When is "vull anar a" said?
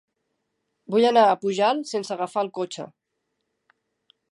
0.95-1.35